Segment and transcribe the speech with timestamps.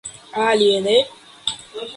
[0.45, 0.97] Alie ne?